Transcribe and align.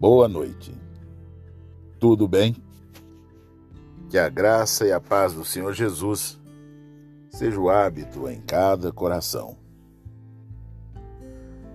Boa 0.00 0.26
noite. 0.26 0.74
Tudo 1.98 2.26
bem? 2.26 2.56
Que 4.08 4.16
a 4.16 4.30
graça 4.30 4.86
e 4.86 4.92
a 4.92 4.98
paz 4.98 5.34
do 5.34 5.44
Senhor 5.44 5.74
Jesus 5.74 6.40
seja 7.28 7.60
o 7.60 7.68
hábito 7.68 8.26
em 8.26 8.40
cada 8.40 8.90
coração. 8.90 9.58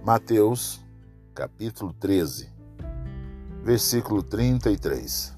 Mateus, 0.03 0.83
capítulo 1.35 1.93
13, 1.93 2.49
versículo 3.61 4.23
33. 4.23 5.37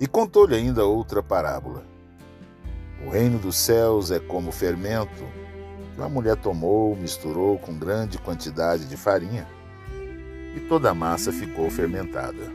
E 0.00 0.06
contou-lhe 0.06 0.54
ainda 0.54 0.86
outra 0.86 1.22
parábola. 1.22 1.84
O 3.06 3.10
reino 3.10 3.38
dos 3.38 3.58
céus 3.58 4.10
é 4.10 4.18
como 4.18 4.50
fermento 4.50 5.22
que 5.92 6.00
uma 6.00 6.08
mulher 6.08 6.36
tomou, 6.40 6.96
misturou 6.96 7.58
com 7.58 7.78
grande 7.78 8.16
quantidade 8.16 8.86
de 8.86 8.96
farinha 8.96 9.57
e 10.54 10.60
toda 10.60 10.90
a 10.90 10.94
massa 10.94 11.32
ficou 11.32 11.70
fermentada. 11.70 12.52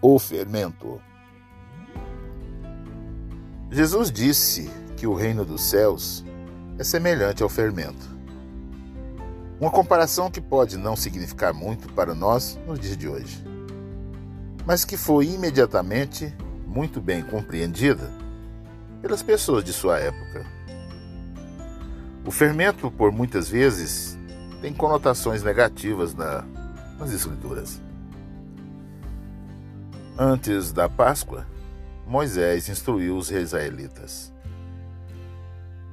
O 0.00 0.18
fermento. 0.18 1.00
Jesus 3.70 4.10
disse 4.10 4.70
que 4.96 5.06
o 5.06 5.14
reino 5.14 5.44
dos 5.44 5.62
céus 5.62 6.24
é 6.78 6.84
semelhante 6.84 7.42
ao 7.42 7.48
fermento. 7.48 8.16
Uma 9.58 9.70
comparação 9.70 10.30
que 10.30 10.40
pode 10.40 10.76
não 10.76 10.94
significar 10.94 11.54
muito 11.54 11.92
para 11.92 12.14
nós 12.14 12.58
nos 12.66 12.78
dias 12.78 12.96
de 12.96 13.08
hoje, 13.08 13.42
mas 14.66 14.84
que 14.84 14.96
foi 14.96 15.26
imediatamente 15.26 16.32
muito 16.66 17.00
bem 17.00 17.22
compreendida 17.22 18.10
pelas 19.00 19.22
pessoas 19.22 19.64
de 19.64 19.72
sua 19.72 19.98
época. 19.98 20.44
O 22.24 22.30
fermento, 22.30 22.90
por 22.90 23.12
muitas 23.12 23.48
vezes, 23.48 24.15
tem 24.66 24.74
conotações 24.74 25.44
negativas 25.44 26.12
na, 26.12 26.44
nas 26.98 27.12
Escrituras. 27.12 27.80
Antes 30.18 30.72
da 30.72 30.88
Páscoa, 30.88 31.46
Moisés 32.04 32.68
instruiu 32.68 33.16
os 33.16 33.30
israelitas. 33.30 34.32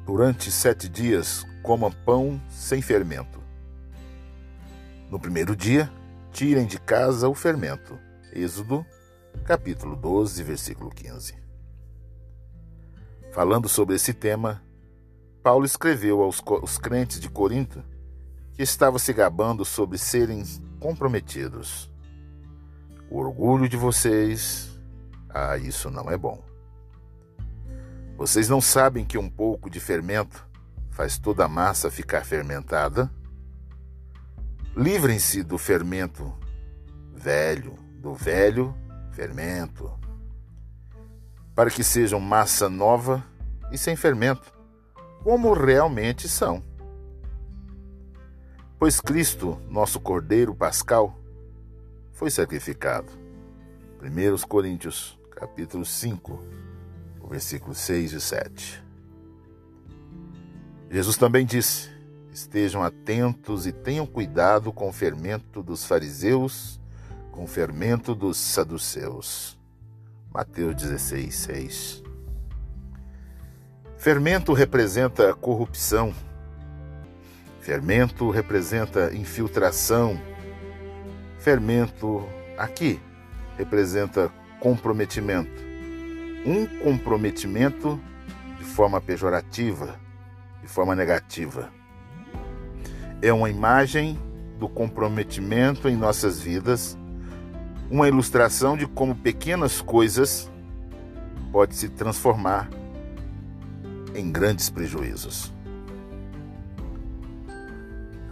Durante 0.07 0.51
sete 0.51 0.89
dias, 0.89 1.45
coma 1.61 1.91
pão 2.03 2.41
sem 2.49 2.81
fermento. 2.81 3.39
No 5.07 5.19
primeiro 5.19 5.55
dia, 5.55 5.88
tirem 6.31 6.66
de 6.66 6.79
casa 6.79 7.29
o 7.29 7.35
fermento. 7.35 7.99
Êxodo, 8.33 8.83
capítulo 9.45 9.95
12, 9.95 10.41
versículo 10.41 10.89
15. 10.89 11.35
Falando 13.31 13.69
sobre 13.69 13.97
esse 13.97 14.16
tema, 14.16 14.63
Paulo 15.44 15.63
escreveu 15.63 16.23
aos 16.23 16.79
crentes 16.79 17.19
de 17.19 17.29
Corinto 17.29 17.92
que 18.53 18.61
estava 18.61 18.99
se 18.99 19.11
gabando 19.13 19.65
sobre 19.65 19.97
serem 19.97 20.43
comprometidos. 20.79 21.91
O 23.09 23.19
orgulho 23.19 23.67
de 23.67 23.77
vocês, 23.77 24.79
ah, 25.29 25.57
isso 25.57 25.89
não 25.89 26.09
é 26.09 26.17
bom. 26.17 26.43
Vocês 28.15 28.47
não 28.47 28.61
sabem 28.61 29.03
que 29.03 29.17
um 29.17 29.29
pouco 29.29 29.69
de 29.69 29.79
fermento 29.79 30.47
faz 30.91 31.17
toda 31.17 31.45
a 31.45 31.47
massa 31.47 31.89
ficar 31.89 32.23
fermentada? 32.23 33.11
Livrem-se 34.75 35.43
do 35.43 35.57
fermento 35.57 36.33
velho, 37.13 37.77
do 37.99 38.13
velho 38.13 38.75
fermento, 39.11 39.91
para 41.55 41.69
que 41.69 41.83
sejam 41.83 42.19
massa 42.19 42.69
nova 42.69 43.23
e 43.71 43.77
sem 43.77 43.95
fermento, 43.95 44.53
como 45.23 45.53
realmente 45.53 46.27
são. 46.27 46.63
Pois 48.83 48.99
Cristo, 48.99 49.57
nosso 49.69 49.97
Cordeiro 49.97 50.53
Pascal, 50.53 51.17
foi 52.11 52.29
sacrificado. 52.29 53.13
1 54.01 54.45
Coríntios, 54.45 55.17
capítulo 55.31 55.85
5, 55.85 56.44
versículos 57.29 57.77
6 57.77 58.11
e 58.11 58.19
7. 58.19 58.83
Jesus 60.91 61.16
também 61.16 61.45
disse: 61.45 61.91
Estejam 62.29 62.83
atentos 62.83 63.66
e 63.66 63.72
tenham 63.72 64.05
cuidado 64.05 64.73
com 64.73 64.89
o 64.89 64.91
fermento 64.91 65.63
dos 65.63 65.85
fariseus, 65.85 66.77
com 67.31 67.45
o 67.45 67.47
fermento 67.47 68.13
dos 68.13 68.35
saduceus. 68.35 69.57
Mateus 70.29 70.75
16, 70.75 71.33
6. 71.33 72.03
Fermento 73.95 74.51
representa 74.51 75.33
corrupção 75.33 76.13
Fermento 77.63 78.29
representa 78.29 79.16
infiltração. 79.16 80.19
Fermento 81.40 82.28
aqui 82.57 83.00
representa 83.57 84.29
comprometimento. 84.59 85.63
Um 86.46 86.66
comprometimento 86.84 87.97
de 88.59 88.66
forma 88.66 89.00
pejorativa, 89.00 89.97
de 90.62 90.68
forma 90.68 90.94
negativa. 90.94 91.72
É 93.22 93.31
uma 93.31 93.50
imagem 93.50 94.19
do 94.59 94.68
comprometimento 94.68 95.88
em 95.88 95.96
nossas 95.96 96.41
vidas, 96.41 96.97
uma 97.90 98.09
ilustração 98.09 98.75
de 98.75 98.85
como 98.85 99.16
pequenas 99.16 99.79
coisas 99.79 100.52
pode 101.50 101.78
se 101.78 101.88
transformar 101.88 102.69
em 104.13 104.29
grandes 104.29 104.69
prejuízos. 104.69 105.53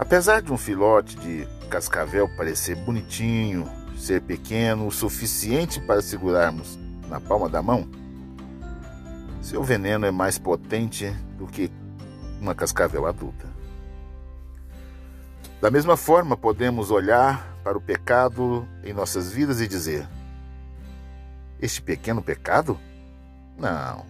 Apesar 0.02 0.42
de 0.42 0.52
um 0.52 0.58
filote 0.58 1.16
de 1.16 1.48
cascavel 1.70 2.28
parecer 2.28 2.76
bonitinho, 2.76 3.70
ser 3.96 4.20
pequeno 4.20 4.88
o 4.88 4.92
suficiente 4.92 5.80
para 5.80 6.02
segurarmos 6.02 6.76
na 7.08 7.22
palma 7.22 7.48
da 7.48 7.62
mão, 7.62 7.88
seu 9.44 9.62
veneno 9.62 10.08
é 10.08 10.10
mais 10.10 10.40
potente 10.40 11.08
do 11.38 11.46
que 11.46 11.72
uma 12.42 12.56
cascavel 12.56 13.06
adulta. 13.06 13.46
Da 15.62 15.70
mesma 15.70 15.96
forma, 15.96 16.36
podemos 16.36 16.90
olhar 16.90 17.56
para 17.64 17.78
o 17.78 17.82
pecado 17.82 18.68
em 18.84 18.94
nossas 18.94 19.32
vidas 19.32 19.62
e 19.62 19.68
dizer: 19.68 20.10
Este 21.62 21.80
pequeno 21.80 22.24
pecado? 22.24 22.80
Não, 23.56 24.04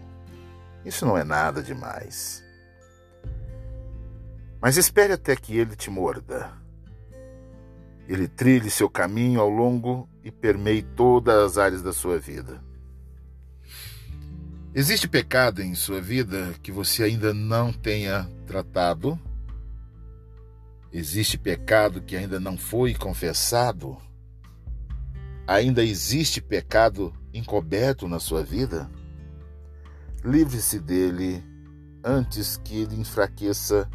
isso 0.85 1.05
não 1.05 1.17
é 1.17 1.25
nada 1.25 1.61
demais. 1.61 2.49
Mas 4.61 4.77
espere 4.77 5.13
até 5.13 5.35
que 5.35 5.57
ele 5.57 5.75
te 5.75 5.89
morda. 5.89 6.53
Ele 8.07 8.27
trilhe 8.27 8.69
seu 8.69 8.89
caminho 8.89 9.41
ao 9.41 9.49
longo 9.49 10.07
e 10.23 10.29
permeie 10.29 10.83
todas 10.83 11.35
as 11.35 11.57
áreas 11.57 11.81
da 11.81 11.91
sua 11.91 12.19
vida. 12.19 12.61
Existe 14.73 15.07
pecado 15.07 15.61
em 15.61 15.73
sua 15.73 15.99
vida 15.99 16.53
que 16.61 16.71
você 16.71 17.03
ainda 17.03 17.33
não 17.33 17.73
tenha 17.73 18.29
tratado? 18.45 19.19
Existe 20.93 21.37
pecado 21.37 22.01
que 22.01 22.15
ainda 22.15 22.39
não 22.39 22.57
foi 22.57 22.93
confessado? 22.93 23.97
Ainda 25.47 25.83
existe 25.83 26.39
pecado 26.39 27.11
encoberto 27.33 28.07
na 28.07 28.19
sua 28.19 28.43
vida? 28.43 28.89
Livre-se 30.23 30.79
dele 30.79 31.43
antes 32.03 32.57
que 32.57 32.77
ele 32.81 32.95
enfraqueça 32.95 33.89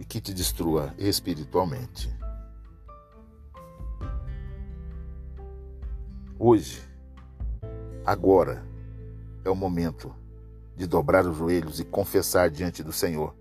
e 0.00 0.04
que 0.04 0.18
te 0.18 0.32
destrua 0.32 0.94
espiritualmente. 0.98 2.10
Hoje, 6.38 6.82
agora, 8.04 8.64
é 9.44 9.50
o 9.50 9.54
momento 9.54 10.16
de 10.74 10.86
dobrar 10.86 11.26
os 11.26 11.36
joelhos 11.36 11.78
e 11.78 11.84
confessar 11.84 12.50
diante 12.50 12.82
do 12.82 12.92
Senhor 12.92 13.36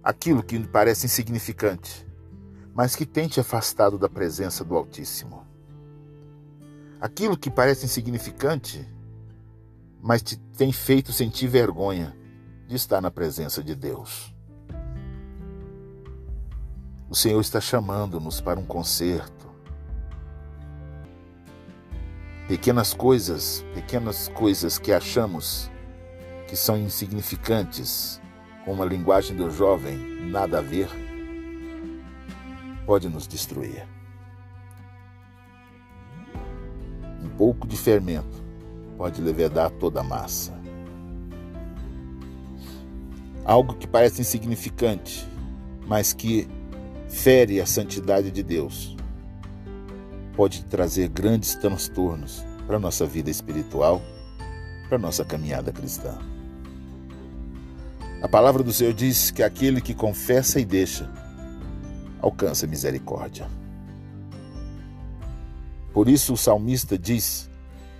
aquilo 0.00 0.42
que 0.42 0.58
parece 0.66 1.06
insignificante, 1.06 2.06
mas 2.72 2.94
que 2.94 3.04
tem 3.04 3.26
te 3.28 3.40
afastado 3.40 3.98
da 3.98 4.08
presença 4.08 4.64
do 4.64 4.76
Altíssimo. 4.76 5.44
Aquilo 7.00 7.36
que 7.36 7.50
parece 7.50 7.86
insignificante, 7.86 8.88
mas 10.00 10.22
te 10.22 10.36
tem 10.56 10.72
feito 10.72 11.12
sentir 11.12 11.48
vergonha 11.48 12.16
de 12.66 12.76
estar 12.76 13.00
na 13.00 13.10
presença 13.10 13.62
de 13.62 13.74
Deus. 13.74 14.31
O 17.12 17.14
Senhor 17.14 17.42
está 17.42 17.60
chamando-nos 17.60 18.40
para 18.40 18.58
um 18.58 18.64
concerto. 18.64 19.46
Pequenas 22.48 22.94
coisas, 22.94 23.62
pequenas 23.74 24.28
coisas 24.28 24.78
que 24.78 24.90
achamos 24.90 25.70
que 26.48 26.56
são 26.56 26.78
insignificantes, 26.78 28.18
com 28.64 28.72
uma 28.72 28.86
linguagem 28.86 29.36
do 29.36 29.50
jovem, 29.50 29.98
nada 30.30 30.60
a 30.60 30.62
ver, 30.62 30.88
pode 32.86 33.10
nos 33.10 33.26
destruir. 33.26 33.86
Um 37.22 37.28
pouco 37.36 37.68
de 37.68 37.76
fermento 37.76 38.42
pode 38.96 39.20
levedar 39.20 39.70
toda 39.72 40.00
a 40.00 40.02
massa. 40.02 40.58
Algo 43.44 43.74
que 43.74 43.86
parece 43.86 44.22
insignificante, 44.22 45.28
mas 45.86 46.14
que 46.14 46.48
fere 47.12 47.60
a 47.60 47.66
santidade 47.66 48.30
de 48.30 48.42
Deus, 48.42 48.96
pode 50.34 50.64
trazer 50.64 51.08
grandes 51.08 51.54
transtornos 51.54 52.42
para 52.66 52.76
a 52.76 52.80
nossa 52.80 53.06
vida 53.06 53.30
espiritual, 53.30 54.02
para 54.88 54.96
a 54.96 55.00
nossa 55.00 55.24
caminhada 55.24 55.70
cristã. 55.70 56.18
A 58.20 58.28
palavra 58.28 58.62
do 58.62 58.72
Senhor 58.72 58.94
diz 58.94 59.30
que 59.30 59.42
aquele 59.42 59.80
que 59.80 59.94
confessa 59.94 60.58
e 60.58 60.64
deixa 60.64 61.08
alcança 62.20 62.66
misericórdia. 62.66 63.46
Por 65.92 66.08
isso 66.08 66.32
o 66.32 66.36
salmista 66.36 66.98
diz 66.98 67.48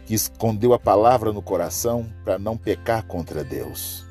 que 0.06 0.14
escondeu 0.14 0.72
a 0.72 0.78
palavra 0.78 1.32
no 1.32 1.42
coração 1.42 2.10
para 2.24 2.38
não 2.38 2.56
pecar 2.56 3.04
contra 3.04 3.44
Deus. 3.44 4.04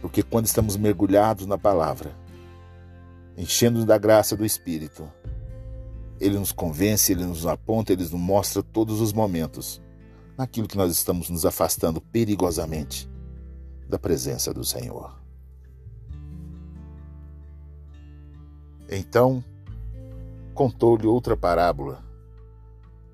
Porque 0.00 0.22
quando 0.22 0.46
estamos 0.46 0.76
mergulhados 0.76 1.46
na 1.46 1.58
palavra, 1.58 2.14
enchendo 3.36 3.84
da 3.84 3.98
graça 3.98 4.36
do 4.36 4.44
Espírito, 4.44 5.10
ele 6.20 6.38
nos 6.38 6.52
convence, 6.52 7.10
ele 7.10 7.24
nos 7.24 7.46
aponta, 7.46 7.92
ele 7.92 8.02
nos 8.02 8.12
mostra 8.12 8.62
todos 8.62 9.00
os 9.00 9.12
momentos 9.12 9.80
naquilo 10.36 10.68
que 10.68 10.76
nós 10.76 10.92
estamos 10.92 11.30
nos 11.30 11.46
afastando 11.46 12.00
perigosamente 12.00 13.08
da 13.88 13.98
presença 13.98 14.52
do 14.52 14.64
Senhor. 14.64 15.18
Então, 18.88 19.42
contou-lhe 20.52 21.06
outra 21.06 21.36
parábola. 21.36 22.04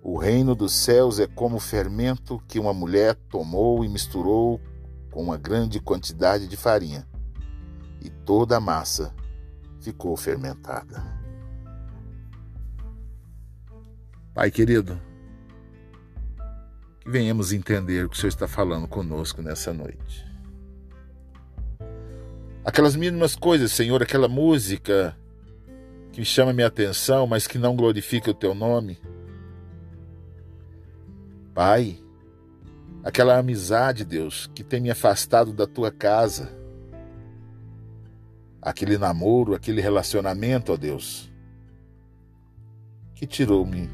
O 0.03 0.17
reino 0.17 0.55
dos 0.55 0.73
céus 0.73 1.19
é 1.19 1.27
como 1.27 1.59
fermento 1.59 2.43
que 2.49 2.59
uma 2.59 2.73
mulher 2.73 3.15
tomou 3.29 3.85
e 3.85 3.89
misturou 3.89 4.61
com 5.11 5.23
uma 5.23 5.37
grande 5.37 5.81
quantidade 5.81 6.47
de 6.47 6.57
farinha, 6.57 7.07
e 8.01 8.09
toda 8.09 8.57
a 8.57 8.61
massa 8.61 9.15
ficou 9.81 10.17
fermentada. 10.17 11.03
Pai 14.35 14.51
querido, 14.51 15.01
que 17.01 17.11
venhamos 17.11 17.53
entender 17.53 18.05
o 18.05 18.11
que 18.11 18.17
o 18.17 18.19
Senhor 18.19 18.29
está 18.29 18.47
falando 18.47 18.87
conosco 18.87 19.41
nessa 19.41 19.73
noite. 19.73 20.27
Aquelas 22.65 22.97
mínimas 22.97 23.37
coisas, 23.37 23.73
Senhor, 23.73 24.03
aquela 24.03 24.29
música 24.29 25.17
que 26.13 26.25
chama 26.25 26.53
minha 26.53 26.67
atenção, 26.67 27.27
mas 27.27 27.47
que 27.47 27.59
não 27.59 27.77
glorifica 27.77 28.31
o 28.31 28.35
teu 28.35 28.55
nome. 28.55 28.99
Pai, 31.55 31.99
aquela 33.05 33.39
amizade, 33.39 34.05
Deus, 34.05 34.51
que 34.55 34.65
tem 34.65 34.81
me 34.81 34.91
afastado 34.91 35.53
da 35.53 35.67
tua 35.67 35.93
casa, 35.93 36.51
aquele 38.61 38.99
namoro, 38.99 39.55
aquele 39.55 39.81
relacionamento, 39.81 40.73
ó 40.73 40.77
Deus, 40.77 41.31
que 43.15 43.27
tirou-me 43.27 43.89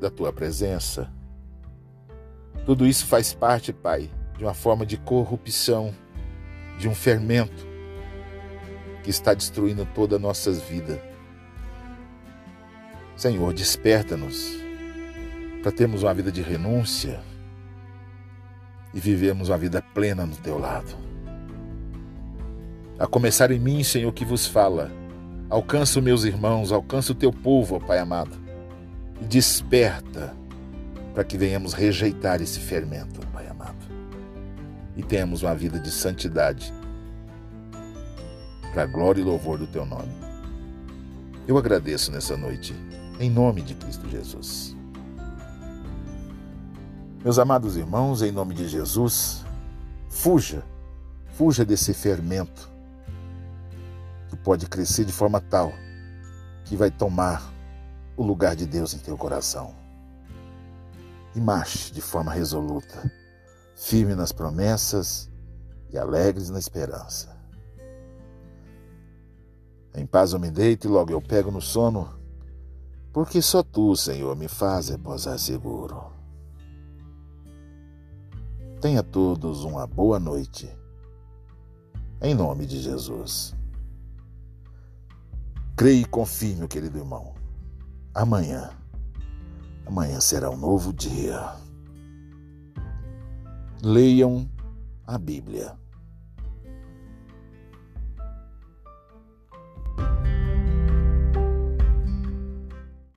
da 0.00 0.10
tua 0.10 0.32
presença. 0.32 1.12
Tudo 2.64 2.86
isso 2.86 3.06
faz 3.06 3.34
parte, 3.34 3.72
Pai, 3.72 4.10
de 4.38 4.44
uma 4.44 4.54
forma 4.54 4.86
de 4.86 4.96
corrupção, 4.96 5.94
de 6.78 6.88
um 6.88 6.94
fermento 6.94 7.66
que 9.02 9.10
está 9.10 9.34
destruindo 9.34 9.86
todas 9.94 10.16
as 10.16 10.22
nossas 10.22 10.62
vidas. 10.62 10.98
Senhor, 13.16 13.52
desperta-nos 13.52 14.56
para 15.62 15.70
termos 15.70 16.02
uma 16.02 16.12
vida 16.12 16.32
de 16.32 16.42
renúncia 16.42 17.22
e 18.92 19.00
vivermos 19.00 19.48
uma 19.48 19.58
vida 19.58 19.82
plena 19.94 20.26
no 20.26 20.36
teu 20.36 20.58
lado. 20.58 21.13
A 22.96 23.08
começar 23.08 23.50
em 23.50 23.58
mim, 23.58 23.82
Senhor, 23.82 24.12
que 24.12 24.24
vos 24.24 24.46
fala. 24.46 24.88
Alcança 25.50 25.98
os 25.98 26.04
meus 26.04 26.22
irmãos, 26.22 26.70
alcança 26.70 27.10
o 27.10 27.14
teu 27.14 27.32
povo, 27.32 27.74
ó 27.76 27.80
Pai 27.80 27.98
amado, 27.98 28.36
e 29.20 29.24
desperta 29.24 30.34
para 31.12 31.24
que 31.24 31.36
venhamos 31.36 31.72
rejeitar 31.72 32.40
esse 32.40 32.60
fermento, 32.60 33.20
Pai 33.32 33.48
amado, 33.48 33.84
e 34.96 35.02
tenhamos 35.02 35.42
uma 35.42 35.54
vida 35.54 35.78
de 35.78 35.90
santidade 35.90 36.72
para 38.72 38.84
a 38.84 38.86
glória 38.86 39.20
e 39.20 39.24
louvor 39.24 39.58
do 39.58 39.66
teu 39.66 39.84
nome. 39.84 40.12
Eu 41.46 41.58
agradeço 41.58 42.12
nessa 42.12 42.36
noite, 42.36 42.74
em 43.18 43.28
nome 43.28 43.60
de 43.60 43.74
Cristo 43.74 44.08
Jesus. 44.08 44.74
Meus 47.22 47.38
amados 47.38 47.76
irmãos, 47.76 48.22
em 48.22 48.30
nome 48.30 48.54
de 48.54 48.68
Jesus, 48.68 49.44
fuja, 50.08 50.64
fuja 51.36 51.64
desse 51.64 51.92
fermento 51.92 52.73
pode 54.36 54.66
crescer 54.68 55.04
de 55.04 55.12
forma 55.12 55.40
tal 55.40 55.72
que 56.64 56.76
vai 56.76 56.90
tomar 56.90 57.52
o 58.16 58.22
lugar 58.22 58.56
de 58.56 58.66
Deus 58.66 58.94
em 58.94 58.98
teu 58.98 59.16
coração. 59.16 59.74
E 61.34 61.40
marche 61.40 61.92
de 61.92 62.00
forma 62.00 62.32
resoluta, 62.32 63.10
firme 63.76 64.14
nas 64.14 64.32
promessas 64.32 65.30
e 65.90 65.98
alegres 65.98 66.48
na 66.48 66.58
esperança. 66.58 67.34
Em 69.94 70.06
paz 70.06 70.32
eu 70.32 70.38
me 70.38 70.50
deito 70.50 70.86
e 70.86 70.90
logo 70.90 71.12
eu 71.12 71.20
pego 71.20 71.50
no 71.50 71.60
sono, 71.60 72.18
porque 73.12 73.40
só 73.40 73.62
tu, 73.62 73.94
Senhor, 73.94 74.34
me 74.34 74.48
faz 74.48 74.88
repousar 74.88 75.38
seguro. 75.38 76.12
Tenha 78.80 79.02
todos 79.02 79.64
uma 79.64 79.86
boa 79.86 80.18
noite. 80.18 80.68
Em 82.20 82.34
nome 82.34 82.66
de 82.66 82.80
Jesus. 82.80 83.54
Creia 85.76 86.02
e 86.02 86.04
confie, 86.04 86.54
meu 86.54 86.68
querido 86.68 86.98
irmão. 86.98 87.34
Amanhã, 88.14 88.70
amanhã 89.84 90.20
será 90.20 90.48
um 90.48 90.56
novo 90.56 90.92
dia. 90.92 91.56
Leiam 93.82 94.48
a 95.04 95.18
Bíblia. 95.18 95.76